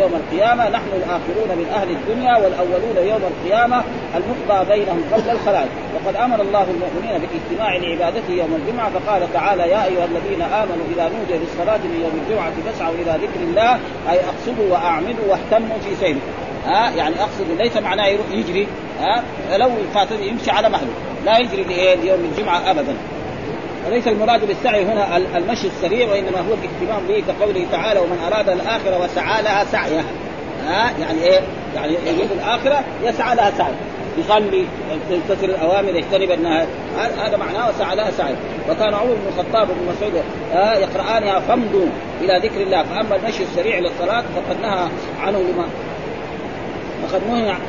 [0.00, 3.82] يوم القيامة نحن الآخرون من أهل الدنيا والأولون يوم القيامة
[4.16, 9.84] المقضى بينهم قبل الخلائق وقد أمر الله المؤمنين بالاجتماع لعبادته يوم الجمعة فقال تعالى يا
[9.84, 13.72] أيها الذين آمنوا إذا نودي للصلاة من يوم الجمعة فاسعوا إلى ذكر الله
[14.10, 16.20] أي أقصدوا وأعمدوا واهتموا في سيره
[16.66, 18.66] ها؟ يعني أقصد ليس معناه يجري
[19.00, 19.22] ها؟
[19.56, 20.92] لو فات يمشي على مهله.
[21.24, 21.64] لا يجري
[22.02, 22.94] ليوم الجمعة ابدا.
[23.86, 29.04] وليس المراد بالسعي هنا المشي السريع وإنما هو الاهتمام به كقوله تعالى ومن أراد الآخرة
[29.04, 30.04] وسعى لها سعيها.
[30.66, 31.40] ها؟ يعني إيه؟
[31.74, 33.72] يعني يريد الآخرة يسعى لها سعي.
[34.18, 34.64] يصلي
[35.10, 36.66] يمتثل الأوامر يجتنب النهي.
[37.18, 38.34] هذا معناه وسعى لها سعي.
[38.70, 40.22] وكان عمر بن الخطاب وابن مسعود
[40.54, 41.86] آه يقرآنها فامضوا
[42.20, 42.82] إلى ذكر الله.
[42.82, 44.88] فأما المشي السريع للصلاة فقد نهى
[45.20, 45.64] عنه لما
[47.04, 47.22] وقد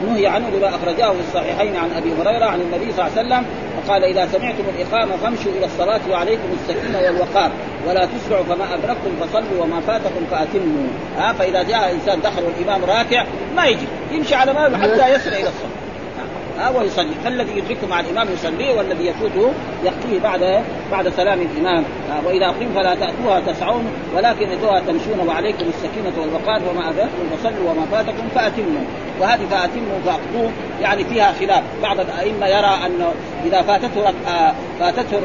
[0.08, 3.46] نهي عنه لما أخرجاه في الصحيحين عن أبي هريرة عن النبي صلى الله عليه وسلم
[3.78, 7.52] فقال إذا سمعتم الإقامة فامشوا إلى الصلاة وعليكم السكينة والوقار
[7.88, 10.88] ولا تسرعوا فما أدركتم فصلوا وما فاتكم فأتموا.
[11.18, 15.50] ها فإذا جاء إنسان دخل والإمام راكع ما يجي يمشي على ماله حتى يسرع إلى
[15.50, 15.79] الصلاة.
[16.60, 19.52] ها ويصلي فالذي يدركه مع الإمام يصلي والذي يفوته
[19.84, 21.84] يقضيه بعد بعد سلام الإمام.
[22.26, 27.86] وإذا قيم فلا تأتوها تسعون ولكن أتوها تمشون وعليكم السكينة والوقار وما ادركتم فصلوا وما
[27.92, 28.84] فاتكم فأتموا.
[29.20, 30.50] وهذه فأتموا فاقضوا
[30.82, 31.64] يعني فيها خلاف.
[31.84, 33.14] بعض الأئمة يرى انه
[33.46, 34.14] إذا فاتته
[34.80, 35.18] فاتته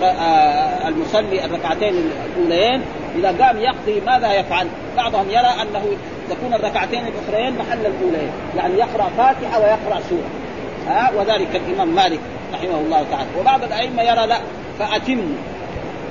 [0.88, 1.94] المصلي الركعتين
[2.37, 2.83] الاوليين
[3.18, 4.66] إذا قام يقضي ماذا يفعل؟
[4.97, 5.85] بعضهم يرى أنه
[6.31, 10.44] تكون الركعتين الأخرين محل الاوليين يعني يقرأ فاتحة ويقرأ سورة.
[10.88, 12.20] ها وذلك الإمام مالك
[12.55, 13.29] رحمه الله تعالى.
[13.40, 14.38] وبعض الأئمة يرى لا
[14.79, 15.35] فأتموا.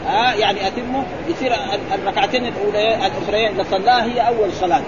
[0.09, 1.51] آه يعني اتمه يصير
[1.93, 4.81] الركعتين الاولى الاخرين اللي صلاها هي أول صلاة.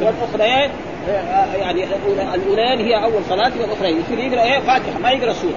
[0.00, 0.70] والاخرين
[1.08, 1.84] آه، يعني
[2.34, 5.54] الاولين هي أول صلاة والاخرين يصير يقرأ إيه؟ فاتحة ما يقرأ سورة.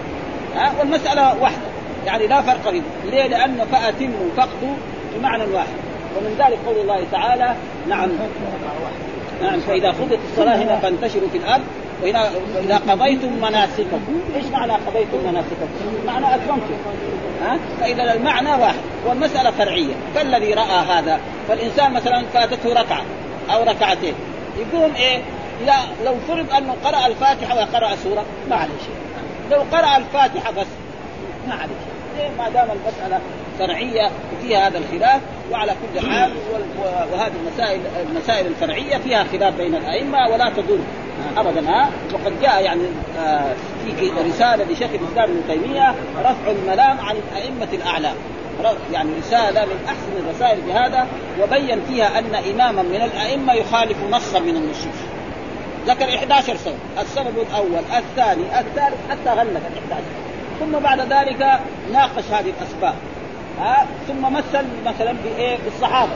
[0.56, 1.62] ها آه والمسألة واحدة.
[2.06, 4.76] يعني لا فرق بينهم ليه؟ لأنه فأتموا فقدوا
[5.16, 5.68] بمعنى واحد.
[6.18, 7.56] ومن ذلك قول الله تعالى
[7.88, 8.10] نعم.
[9.42, 11.64] نعم فإذا قضيت الصلاة هنا فانتشروا في الأرض.
[12.04, 12.32] وإذا
[12.64, 14.02] إذا قضيتم مناسككم،
[14.36, 15.68] إيش معنى قضيتم مناسككم؟
[16.08, 16.76] معنى أتممتم،
[17.42, 23.02] ها؟ فإذا المعنى واحد والمسألة فرعية، فالذي رأى هذا فالإنسان مثلا فاتته ركعة
[23.54, 24.14] أو ركعتين
[24.58, 25.22] يقوم إيه؟
[25.66, 28.96] لا لو فرض أنه قرأ الفاتحة وقرأ سورة ما عليه شيء،
[29.52, 30.68] لو قرأ الفاتحة بس
[31.48, 31.76] ما عليه
[32.18, 33.20] شيء، ما دام المسألة
[33.60, 36.32] فرعية فيها هذا الخلاف وعلى كل حال
[37.14, 40.80] وهذه المسائل المسائل الفرعية فيها خلاف بين الأئمة ولا تضر
[41.38, 42.82] ابدا ها؟ وقد جاء يعني
[43.20, 43.54] آه،
[43.86, 48.16] في رسالة لشيخ الإسلام ابن تيمية رفع الملام عن الأئمة الاعلام
[48.94, 51.08] يعني رسالة من أحسن الرسائل بهذا
[51.42, 55.16] وبين فيها أن إماما من الأئمة يخالف نصا من النصوص.
[55.88, 60.04] ذكر 11 سبب السبب الأول الثاني الثالث حتى غلق ال 11
[60.60, 61.60] ثم بعد ذلك
[61.94, 62.94] ناقش هذه الأسباب
[63.60, 66.12] ها؟ ثم مثل مثلا بإيه؟ بالصحابة.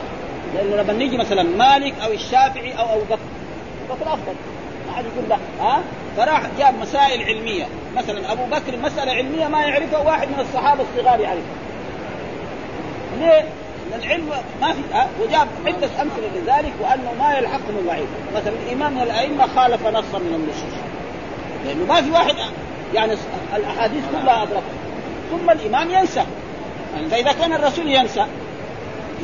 [0.54, 3.18] لأنه لما نيجي مثلا مالك أو الشافعي أو أبو بكر
[3.90, 4.34] بكر أفضل.
[4.90, 5.82] ما حد يقول لا ها؟
[6.16, 7.66] فراح جاب مسائل علمية.
[7.96, 11.56] مثلا أبو بكر مسألة علمية ما يعرفها واحد من الصحابة الصغار يعرفها.
[13.18, 13.44] ليه؟
[13.90, 14.28] لأن العلم
[14.60, 18.06] ما في أه؟ وجاب عدة أمثلة لذلك وأنه ما يلحقهم الوعيد.
[18.36, 20.80] مثلا الإمام من الائمه خالف نصا من النصوص.
[21.66, 22.34] لأنه ما في واحد
[22.94, 23.14] يعني
[23.56, 24.62] الأحاديث كلها ادركها
[25.30, 26.24] ثم الإمام ينسى.
[27.10, 28.26] فإذا كان الرسول ينسى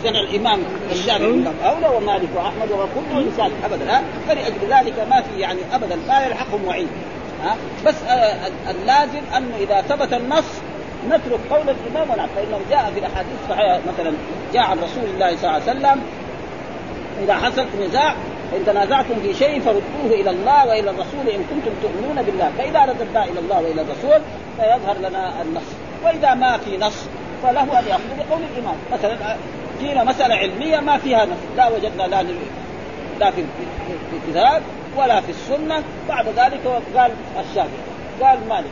[0.01, 5.41] اذا الإمام الشافعي من أولى ومالك وأحمد وكل إنسان أبدا ها؟ فلأجل ذلك ما في
[5.41, 6.89] يعني أبدا لا يلحقهم وعيد
[7.45, 10.45] ها؟ بس آه اللازم انه إذا ثبت النص
[11.09, 14.13] نترك قول الإمام ونعم فإنه جاء في الأحاديث الصحيحه مثلا
[14.53, 16.03] جاء عن رسول الله صلى الله عليه وسلم
[17.25, 18.15] إذا حصل نزاع
[18.57, 23.25] إن تنازعتم في شيء فردوه إلى الله وإلى الرسول إن كنتم تؤمنون بالله فإذا رددنا
[23.25, 24.21] إلى الله وإلى الرسول
[24.57, 25.63] فيظهر لنا النص
[26.05, 27.07] وإذا ما في نص
[27.43, 28.77] فله أن يأخذ بقول الإمام.
[28.93, 29.37] مثلا
[29.81, 31.57] جينا مسألة علمية ما فيها نص.
[31.57, 32.23] لا وجدنا لا
[33.21, 33.45] لا في
[34.13, 34.63] الكتاب
[34.97, 35.83] ولا في السنة.
[36.09, 36.61] بعد ذلك
[36.97, 37.11] قال
[37.41, 37.87] الشافعي
[38.21, 38.71] قال مالك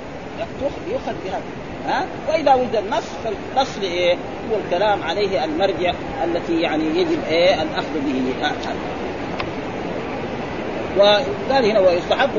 [0.88, 1.43] يؤخذ بهذا.
[1.87, 5.93] ها؟ وإذا وجد النص فالنص إيه هو الكلام عليه المرجع
[6.25, 8.35] التي يعني يجب إيه؟ الاخذ به
[10.99, 12.31] وقال هنا ويستحب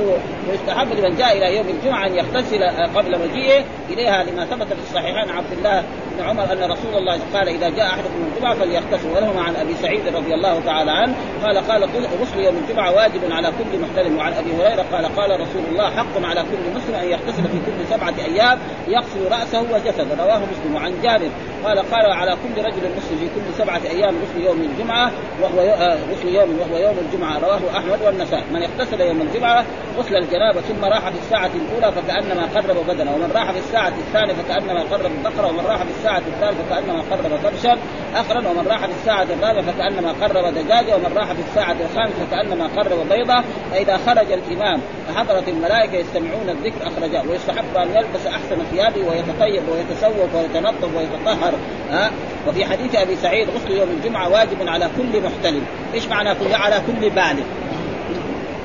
[0.50, 2.64] ويستحب لمن جاء إلى يوم الجمعة أن يغتسل
[2.96, 5.84] قبل مجيئه إليها لما ثبت في الصحيحين عبد الله
[6.18, 10.08] بن عمر أن رسول الله قال إذا جاء أحدكم الجمعه فليغتسل ولهما عن أبي سعيد
[10.16, 11.84] رضي الله تعالى عنه قال قال
[12.22, 16.26] غسل يوم الجمعة واجب على كل محتلم وعن أبي هريرة قال قال رسول الله حق
[16.26, 20.76] على كل مسلم أن يغتسل في كل سبعة أيام يغسل رأسه وجسده رواه مسلم.
[20.76, 21.30] وعن جابر
[21.64, 25.98] قال قال على كل رجل مسلم في كل سبعة أيام غسل يوم الجمعة وهو آه،
[26.12, 28.44] غسل يوم وهو يوم الجمعة رواه أحمد والنسائي.
[28.52, 29.66] من اغتسل يوم الجمعة
[29.98, 34.34] غسل الجنابة ثم راح في الساعة الأولى فكأنما قرب بدنه ومن راح في الساعة الثانية
[34.34, 37.78] فكأنما قرب بقرة ومن راح في الساعة الثالثة فكانما قرب كبشا
[38.16, 42.68] أخرا ومن راح في الساعة الرابعة فكأنما قرب دجاجه ومن راح في الساعة الخامسة فكأنما
[42.68, 49.08] قرب بيضة فإذا خرج الإمام فحضرت الملائكة يستمعون الذكر اخرجاه ويستحب أن يلبس أحسن ثيابه
[49.10, 51.54] ويتطيب ويتسوق ويتنظف ويتطهر.
[51.92, 52.12] ها؟
[52.48, 55.64] وفي حديث أبي سعيد غسل يوم الجمعة واجب على كل محتلم.
[55.94, 57.44] إيش معنى كل على كل بالغ؟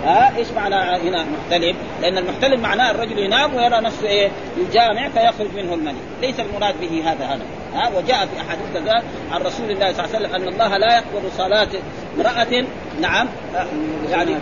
[0.04, 5.48] ها إيش معنى هنا محتلم؟ لأن المحتلم معناه الرجل ينام ويرى نفسه إيه؟ يجامع فيخرج
[5.56, 7.42] منه المني، ليس المراد به هذا هذا،
[7.74, 10.94] ها وجاء في أحاديث كذا عن رسول الله صلى الله عليه وسلم أن الله لا
[10.96, 11.68] يقبل صلاة
[12.16, 12.64] امرأة.
[13.00, 13.28] نعم.
[14.10, 14.36] يعني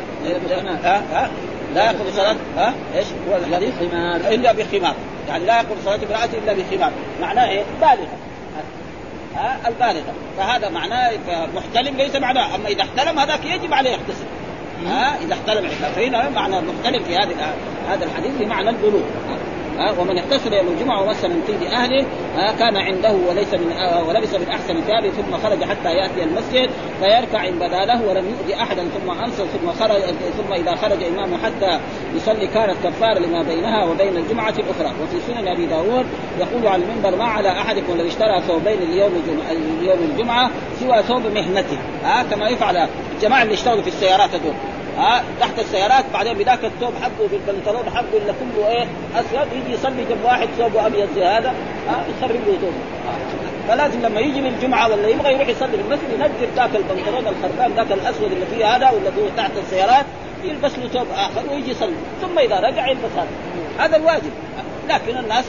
[0.83, 1.31] ها ها
[1.75, 3.75] لا يقبل صلاة ها إيش؟ هو الحديث؟
[4.31, 4.95] إلا بخمار،
[5.29, 8.09] يعني لا يقبل صلاة امرأة إلا بخمار، معناه إيه؟ بالغة.
[9.37, 10.15] ها البالغة.
[10.39, 11.13] فهذا معناه
[11.55, 12.55] محتلم ليس معناه.
[12.55, 14.25] أما إذا احتلم هذاك يجب عليه يغتسل.
[14.87, 17.55] ها؟ إذا احتلم فهنا معنى مختلف في هذا
[17.89, 19.03] هذا الحديث بمعنى البلوغ.
[19.29, 19.39] ها؟
[19.99, 22.05] ومن اغتسل يوم الجمعة ومس من طيب أهله
[22.37, 23.73] ها؟ كان عنده وليس من
[24.09, 28.63] ولبس من أحسن ثيابه ثم خرج حتى يأتي المسجد فيركع إن بدا له ولم يؤذي
[28.63, 30.01] أحدا ثم أنصر ثم خرج
[30.37, 31.79] ثم إذا خرج إمامه حتى
[32.17, 34.95] يصلي كانت كفاره لما بينها وبين الجمعة الأخرى.
[35.03, 36.07] وفي سنن أبي داود
[36.39, 39.23] يقول على المنبر ما على أحدكم لو اشترى ثوبين ليوم
[39.81, 41.79] اليوم الجمعة سوى ثوب مهنته.
[42.05, 44.55] ها؟ كما يفعل الجماعه اللي يشتغلوا في السيارات هذول.
[44.99, 50.05] ها تحت السيارات بعدين بذاك الثوب حقه بالبنطلون حقه اللي كله إيه أسود يجي يصلي
[50.05, 51.55] جنب واحد ثوبه أبيض زي هذا
[51.89, 52.73] ها يخرب له ثوبه.
[53.69, 57.93] فلازم لما يجي للجمعه ولا يبغى يروح يصلي في المسجد ينزل ذاك البنطلون الخربان ذاك
[57.93, 60.07] الأسود اللي فيه هذا ولا هو تحت السيارات
[60.45, 61.97] يلبس له ثوب آخر ويجي يصلي.
[62.23, 63.29] ثم إذا رجع يلبس هذا.
[63.79, 64.31] هذا الواجب.
[64.89, 65.45] لكن الناس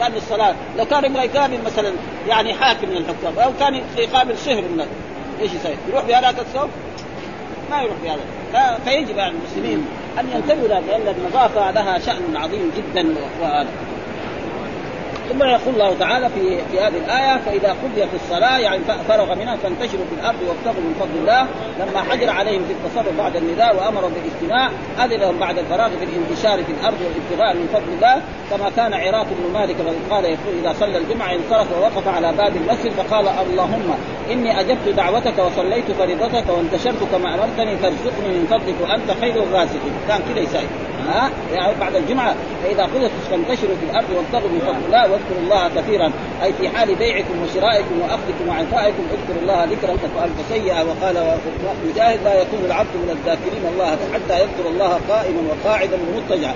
[0.00, 1.92] كان الصلاة لو كان يبغى يقابل مثلا
[2.28, 4.86] يعني حاكم من الحكام أو كان يقابل شهر من
[5.40, 6.70] إيش يسوي؟ يروح بهذاك الثوب؟
[7.70, 8.41] ما يروح بهذا.
[8.84, 9.86] فيجب على المسلمين
[10.20, 13.68] أن ينتبهوا لأن النظافه لها شأن عظيم جدا وهذا
[15.32, 20.04] ثم يقول الله تعالى في في هذه الآية فإذا قضيت الصلاة يعني فرغ منها فانتشروا
[20.04, 21.46] في الأرض وابتغوا من فضل الله.
[21.80, 24.70] لما حجر عليهم في التصرف بعد النداء وامرهم بالاجتماع
[25.04, 28.22] أذن لهم بعد الفراغ في الانتشار في الأرض والابتغاء من فضل الله.
[28.50, 29.76] كما كان عراق بن مالك
[30.10, 33.94] قال يقول إذا صلى الجمعة انصرف ووقف على باب المسجد فقال اللهم
[34.30, 39.92] إني أجبت دعوتك وصليت فريضتك وانتشرت كما أمرتني فارزقني من فضلك وأنت خير الرازقين.
[40.08, 40.66] كان كذا يسال
[41.52, 46.12] يعني بعد الجمعة فإذا قلت فانتشروا في الأرض وابتغوا من فضل الله واذكروا الله كثيرا
[46.42, 49.92] أي في حال بيعكم وشرائكم وأخذكم وعطائكم اذكروا الله ذكرا
[50.24, 51.36] الف سيئه وقال
[51.86, 56.54] مجاهد لا يكون العبد من الذاكرين الله حتى يذكر الله قائما وقاعدا ومضطجعا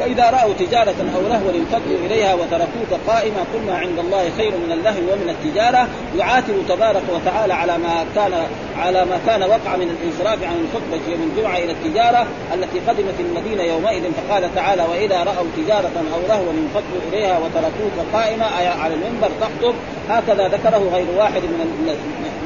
[0.00, 4.72] وإذا رأوا تجارة أو لهوا انفضوا إليها وتركوك قائما قل ما عند الله خير من
[4.72, 5.88] اللهو ومن التجارة.
[6.18, 8.32] يعاتب تبارك وتعالى على ما كان
[8.78, 13.62] على ما كان وقع من الانصراف عن الخطبة يوم الجمعة إلى التجارة التي قدمت المدينة
[13.62, 14.02] يومئذ.
[14.12, 18.46] فقال تعالى وإذا رأوا تجارة أو لهوا انفضوا إليها وتركوك قائما.
[18.82, 19.74] على المنبر تخطب
[20.08, 21.60] هكذا ذكره غير واحد من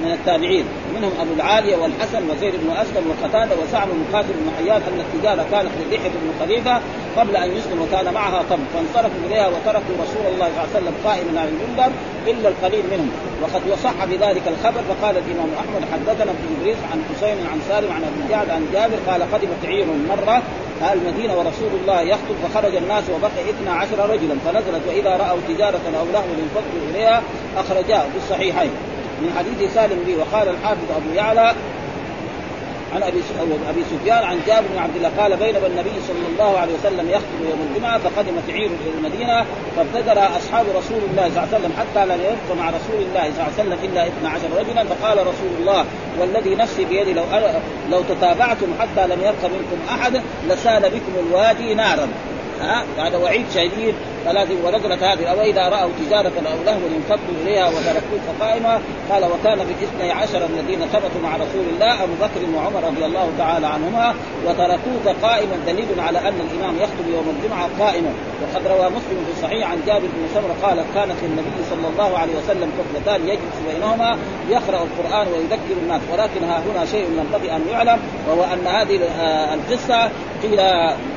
[0.05, 0.65] من التابعين
[0.97, 5.47] منهم أبو العالية والحسن وزيد بن أسلم وقتادة وسعد بن مقاتل بن حيان أن التجارة
[5.51, 6.81] كانت للحيه بن خليفة
[7.17, 10.95] قبل أن يسلم وكان معها طب فانصرفوا إليها وتركوا رسول الله صلى الله عليه وسلم
[11.05, 11.91] قائما على المنبر
[12.27, 13.11] إلا القليل منهم.
[13.43, 18.03] وقد وصح بذلك الخبر فقال الإمام أحمد حدثنا ابن إدريس عن حسين عن سالم عن
[18.05, 20.43] أبي جعد عن جابر قال قدمت عير مرة
[20.93, 26.07] المدينة ورسول الله يخطب فخرج الناس وبقي اثنا عشر رجلا فنزلت وإذا رأوا تجارة أو
[26.13, 27.23] لهوا انفضوا إليها
[27.57, 28.71] أخرجاه في الصحيحين.
[29.21, 31.55] من حديث سالم به وقال الحافظ أبو يعلى
[32.95, 33.23] عن أبي
[33.71, 37.41] أبي سفيان عن جابر بن عبد الله قال بينما النبي صلى الله عليه وسلم يخطب
[37.51, 39.45] يوم الجمعة فقدمت عير إلى المدينة
[39.77, 43.29] فابتدر أصحاب رسول الله صلى الله عليه وسلم حتى لم يبق مع رسول الله صلى
[43.29, 45.85] الله عليه وسلم إلا 12 رجلا فقال رسول الله
[46.21, 47.25] والذي نفسي بيدي لو
[47.91, 52.09] لو تتابعتم حتى لم يبق منكم أحد لسال بكم الوادي نارا.
[52.61, 53.95] ها؟ هذا وعيد شديد.
[54.27, 58.81] فلازم ونزلت هذه أو اذا رأوا تجارة أو لهوا انفضوا إليها وتركوك قائمة.
[59.11, 63.31] قال وكان في الاثني عشر الذين ثبتوا مع رسول الله أبو بكر وعمر رضي الله
[63.39, 64.15] تعالى عنهما
[64.47, 65.57] وتركوك قائما.
[65.67, 68.13] دليل على أن الإمام يخطب يوم الجمعة قائما.
[68.43, 72.33] وقد روى مسلم في الصحيح عن جابر بن سمرة قال كانت للنبي صلى الله عليه
[72.37, 77.99] وسلم خطبتان يجلس بينهما يقرأ القرآن ويذكر الناس ولكن ها هنا شيء ينبغي أن يعلم
[78.29, 80.11] وهو أن هذه آه، القصة
[80.43, 80.61] قيل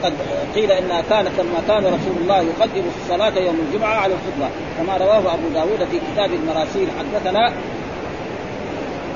[0.03, 0.13] قد
[0.55, 5.33] قيل انها كانت لما كان رسول الله يقدم الصلاة يوم الجمعة على الخطبة كما رواه
[5.33, 7.53] أبو داود في كتاب المراسيل حدثنا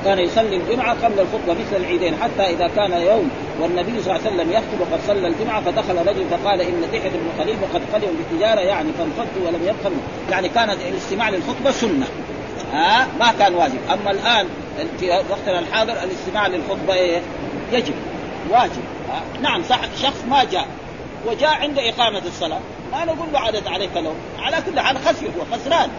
[0.05, 3.29] كان يصلي الجمعة قبل الخطبة مثل العيدين حتى إذا كان يوم
[3.61, 7.43] والنبي صلى الله عليه وسلم يخطب وقد صلى الجمعة فدخل رجل فقال إن دحية بن
[7.43, 9.91] خليفة قد قدم بالتجارة يعني فانفضوا ولم يبقى
[10.31, 12.05] يعني كان الاستماع للخطبة سنة.
[12.73, 13.79] ها؟ ما كان واجب.
[13.93, 14.47] أما الآن
[14.99, 17.21] في وقتنا الحاضر الاستماع للخطبة إيه؟
[17.73, 17.93] يجب
[18.51, 18.81] واجب.
[19.41, 20.67] نعم صح شخص ما جاء
[21.25, 22.59] وجاء عند إقامة الصلاة.
[22.91, 24.13] ما نقول له عدد عليك لو.
[24.39, 25.89] على كل حال خسر هو خسران.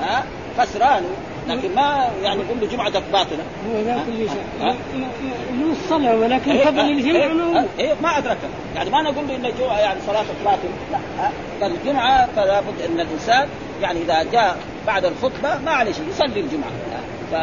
[0.00, 0.24] ها؟
[0.58, 1.04] خسران.
[1.48, 3.44] لكن ما يعني نقول له جمعتك باطلة.
[3.68, 4.74] هو لا كل شيء.
[5.60, 9.46] له الصلاة ولكن إيه، قبل الجمعة إيه, إيه ما ادركها يعني ما نقول له ان
[9.46, 10.70] الجمعه يعني صلاتك باطلة.
[10.92, 10.98] لا
[11.60, 13.48] فالجمعة فلا بد إن الإنسان
[13.82, 16.70] يعني إذا جاء بعد الخطبة ما عليه شيء يصلي الجمعة.
[17.32, 17.34] ف...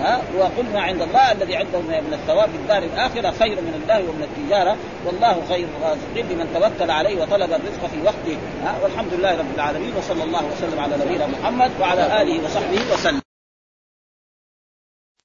[0.00, 3.98] ها وقل ما عند الله الذي عنده من الثواب في الدار الآخرة خير من الله
[3.98, 4.76] ومن التجارة.
[5.06, 8.38] والله خير الرازقين لمن توكل عليه وطلب الرزق في وقته.
[8.64, 13.25] ها والحمد لله رب العالمين وصلى الله وسلم على نبينا محمد وعلى آله وصحبه وسلم.